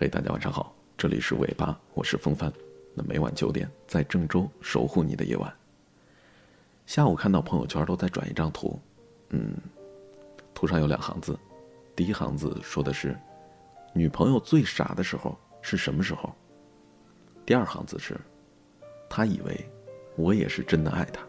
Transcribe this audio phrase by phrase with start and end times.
[0.00, 2.50] 嘿，大家晚上好，这里是尾巴，我是风帆。
[2.94, 5.54] 那每晚九点，在郑州守护你的夜晚。
[6.86, 8.80] 下午看到朋友圈都在转一张图，
[9.28, 9.54] 嗯，
[10.54, 11.38] 图上有两行字，
[11.94, 13.14] 第一行字说的是，
[13.92, 16.34] 女朋友最傻的时候是什么时候？
[17.44, 18.18] 第二行字是，
[19.06, 19.70] 他以为
[20.16, 21.22] 我也是真的爱他。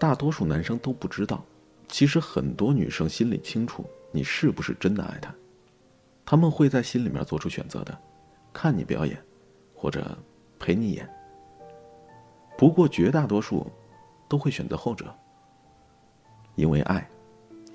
[0.00, 1.44] 大多数男生都不知道，
[1.86, 5.32] 其实很多女生心里清楚你是不是真的爱他。
[6.24, 7.96] 他们会在心里面做出选择的，
[8.52, 9.22] 看你表演，
[9.74, 10.16] 或者
[10.58, 11.08] 陪你演。
[12.56, 13.66] 不过绝大多数
[14.28, 15.14] 都会选择后者，
[16.54, 17.08] 因为爱，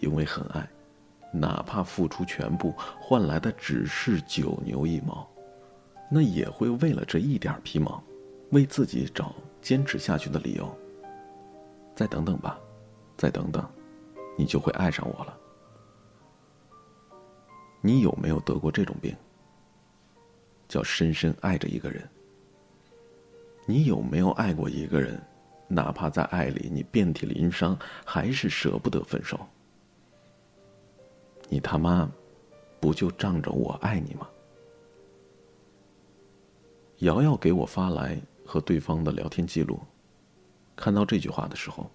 [0.00, 0.66] 因为很爱，
[1.32, 5.28] 哪怕付出全部换来的只是九牛一毛，
[6.10, 8.02] 那也会为了这一点皮毛，
[8.52, 10.72] 为自己找坚持下去的理由。
[11.94, 12.58] 再等等吧，
[13.16, 13.68] 再等等，
[14.38, 15.36] 你就会爱上我了。
[17.80, 19.14] 你有没有得过这种病？
[20.68, 22.06] 叫深深爱着一个人。
[23.64, 25.20] 你有没有爱过一个人？
[25.70, 29.38] 哪怕在爱里你遍体鳞伤，还是舍不得分手。
[31.48, 32.10] 你他妈，
[32.80, 34.26] 不就仗着我爱你吗？
[36.98, 39.78] 瑶瑶给我发来和对方的聊天记录，
[40.74, 41.90] 看到这句话的时候，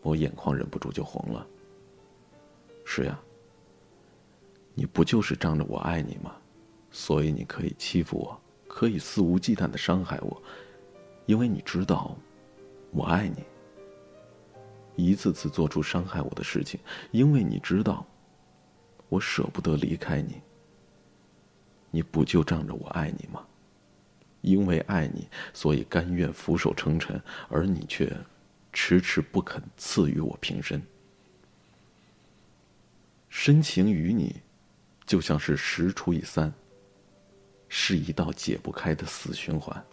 [0.00, 1.46] 我眼眶忍不住就红了。
[2.84, 3.20] 是呀。
[4.80, 6.34] 你不就是仗着我爱你吗？
[6.90, 10.42] 所以你可以欺负我，可以肆无忌惮的伤害我，
[11.26, 12.16] 因为你知道
[12.90, 13.44] 我爱你。
[14.96, 18.06] 一次次做出伤害我的事情，因为你知道
[19.10, 20.40] 我舍不得离开你。
[21.90, 23.46] 你不就仗着我爱你吗？
[24.40, 28.10] 因为爱你，所以甘愿俯首称臣，而你却
[28.72, 30.82] 迟迟不肯赐予我平身。
[33.28, 34.40] 深情于你。
[35.10, 36.52] 就像是十除以三，
[37.68, 39.84] 是一道解不开的死循环。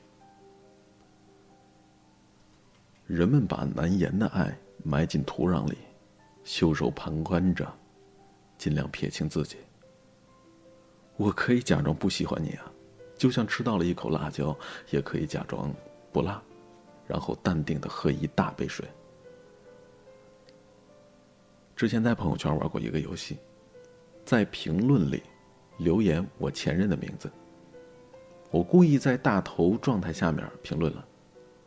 [3.07, 5.75] 人们把难言的爱埋进土壤里，
[6.43, 7.67] 袖手旁观着，
[8.59, 9.57] 尽量撇清自己。
[11.15, 12.71] 我可以假装不喜欢你啊，
[13.17, 14.55] 就像吃到了一口辣椒，
[14.91, 15.73] 也可以假装
[16.11, 16.39] 不辣，
[17.07, 18.87] 然后淡定的喝一大杯水。
[21.75, 23.35] 之前在朋友圈玩过一个游戏。
[24.27, 25.23] 在评论里
[25.77, 27.31] 留言我前任的名字。
[28.51, 31.07] 我故意在大头状态下面评论了，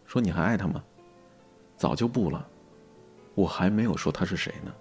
[0.04, 0.84] 说你还爱他吗？
[1.78, 2.46] 早就不了，
[3.34, 4.74] 我还没有说他是谁呢。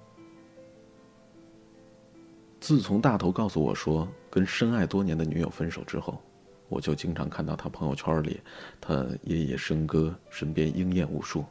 [2.59, 6.21] 自从大头告诉我说跟深爱多年的女友分手之后，
[6.67, 8.41] 我就经常看到他朋友圈里
[8.81, 11.45] 他夜夜笙歌，身边莺燕无数。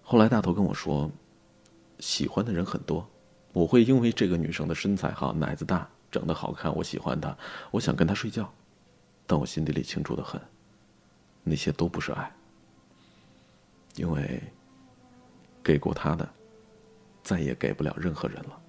[0.00, 1.10] 后来大头跟我说，
[1.98, 3.06] 喜欢的人很多。
[3.54, 7.34] 我会因为这个女生的身材好、奶子大、整的好看，我喜欢她，
[7.70, 8.52] 我想跟她睡觉，
[9.28, 10.40] 但我心底里清楚的很，
[11.44, 12.34] 那些都不是爱，
[13.94, 14.42] 因为
[15.62, 16.28] 给过她的，
[17.22, 18.60] 再也给不了任何人了。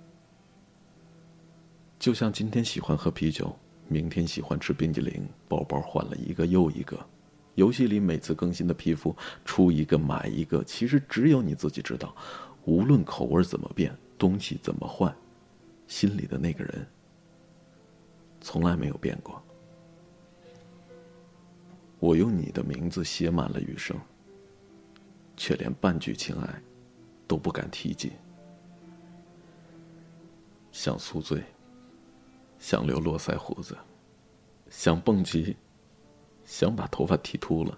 [1.97, 3.57] 就像今天喜欢喝啤酒，
[3.87, 7.03] 明天喜欢吃冰激凌，包包换了一个又一个，
[7.55, 12.15] 游戏里每次更新的皮肤出一个买一个，其实只有你自己知道，
[12.65, 13.91] 无论口味怎么变。
[14.17, 15.15] 东西怎么换，
[15.87, 16.87] 心里的那个人
[18.41, 19.41] 从来没有变过。
[21.99, 23.99] 我用你的名字写满了余生，
[25.35, 26.61] 却连半句情爱
[27.27, 28.11] 都不敢提及。
[30.71, 31.43] 想宿醉，
[32.59, 33.77] 想留络腮胡子，
[34.69, 35.55] 想蹦极，
[36.43, 37.77] 想把头发剃秃了，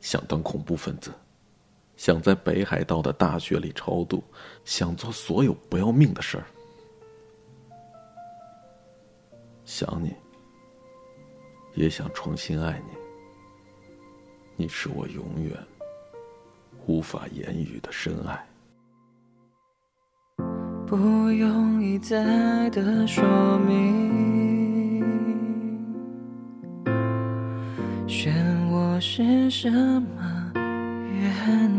[0.00, 1.12] 想当恐怖分子。
[1.96, 4.22] 想在北海道的大雪里超度，
[4.64, 6.44] 想做所有不要命的事儿。
[9.64, 10.14] 想你，
[11.74, 12.92] 也想重新爱你。
[14.58, 15.52] 你是我永远
[16.86, 18.46] 无法言语的深爱。
[20.86, 20.96] 不
[21.30, 25.02] 用一再的说明，
[28.06, 28.30] 漩
[28.70, 30.35] 涡是什么
[31.26, 31.70] 原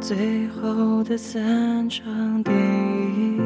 [0.00, 3.42] 最后的散场电影，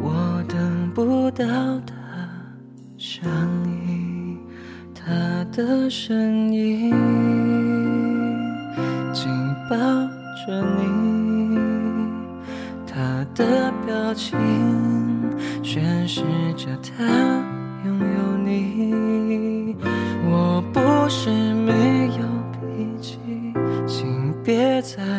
[0.00, 1.44] 我等不到
[1.80, 1.94] 他
[2.96, 3.28] 声
[3.86, 4.38] 音，
[4.94, 6.90] 他的身影，
[9.12, 9.30] 紧
[9.68, 9.76] 抱
[10.46, 11.58] 着你，
[12.86, 14.38] 他的表情，
[15.62, 16.22] 宣示
[16.56, 17.44] 着他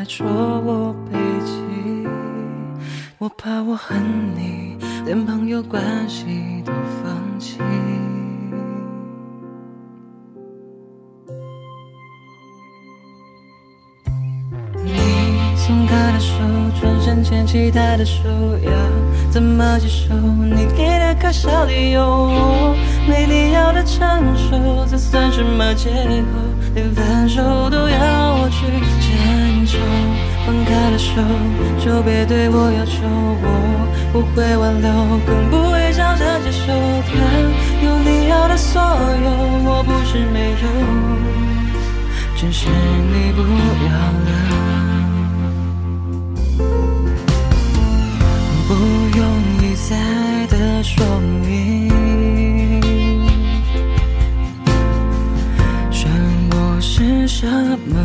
[0.07, 0.25] 说。
[0.27, 1.51] 我背脊。
[3.19, 3.99] 我怕我恨
[4.35, 6.71] 你，连朋友关系都
[7.03, 7.57] 放弃。
[14.83, 14.93] 你
[15.55, 16.35] 松开的手，
[16.79, 18.23] 转身牵起他的手，
[18.63, 18.71] 要
[19.31, 20.13] 怎么接受？
[20.13, 22.75] 你给的可笑理由，我
[23.09, 26.37] 没必要的承受，这算什么借口？
[31.79, 33.03] 就别对我要求，
[33.43, 33.45] 我
[34.11, 34.89] 不会挽留，
[35.25, 36.65] 更不会笑着接受
[37.07, 37.11] 他
[37.83, 39.29] 有你要的所有，
[39.65, 40.67] 我不是没有，
[42.35, 43.41] 只是你不
[43.87, 43.91] 要
[44.25, 44.29] 了。
[48.67, 48.73] 不
[49.17, 49.19] 用
[49.61, 49.95] 一再
[50.47, 51.05] 的说
[51.41, 51.89] 明，
[55.89, 56.11] 选
[56.51, 57.47] 我是什
[57.87, 57.95] 么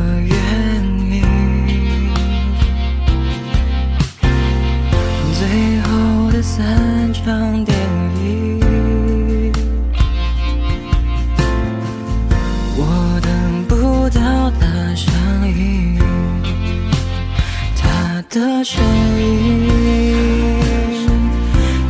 [18.43, 18.83] 的声
[19.21, 19.71] 音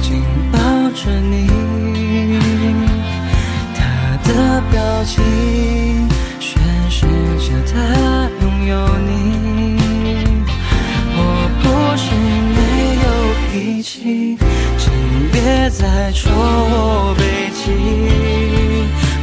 [0.02, 0.22] 紧
[0.52, 0.58] 抱
[0.90, 1.49] 着你，
[3.75, 3.81] 他
[4.22, 5.25] 的表情
[6.38, 6.60] 宣
[6.90, 7.06] 示
[7.38, 7.75] 着他
[8.43, 9.08] 拥有你。
[11.16, 11.19] 我
[11.62, 11.64] 不
[11.96, 12.04] 是
[12.54, 12.60] 没
[13.02, 13.06] 有
[13.49, 13.50] 脾
[13.82, 14.37] 气，
[14.76, 14.93] 请
[15.32, 15.34] 别
[15.70, 17.22] 再戳我背
[17.54, 17.62] 脊。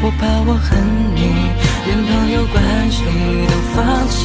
[0.01, 0.67] 我怕我恨
[1.13, 1.19] 你，
[1.85, 2.57] 连朋友关
[2.89, 2.97] 系
[3.47, 3.77] 都放
[4.09, 4.17] 弃。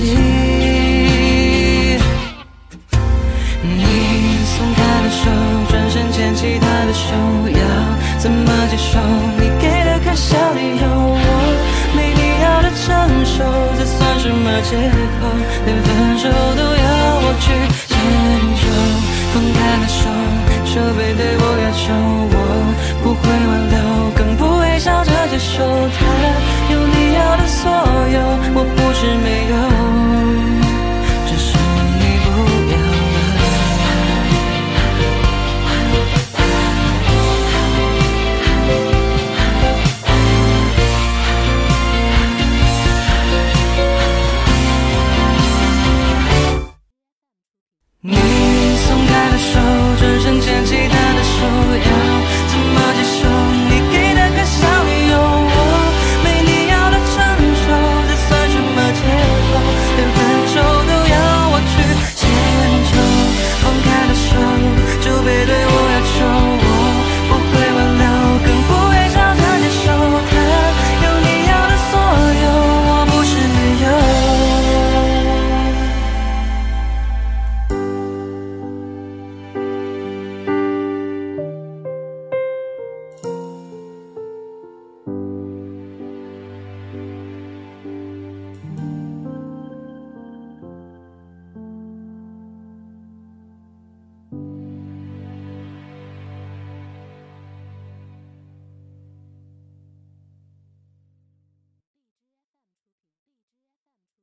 [5.25, 5.31] 手，
[5.71, 7.17] 转身牵起他的手，
[7.49, 7.65] 要
[8.19, 8.99] 怎么接受？
[9.41, 11.19] 你给的可笑理由，我
[11.97, 12.85] 没必要的成
[13.25, 13.43] 熟，
[13.79, 15.04] 这算什么借口？